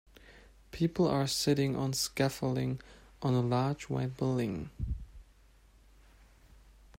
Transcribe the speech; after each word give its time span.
People 0.71 1.07
are 1.07 1.27
sitting 1.27 1.75
on 1.75 1.93
scaffolding 1.93 2.81
on 3.21 3.35
a 3.35 3.39
large, 3.41 3.83
white 3.87 4.17
building. 4.17 4.71